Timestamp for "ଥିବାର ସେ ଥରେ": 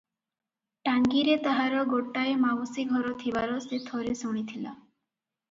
3.21-4.17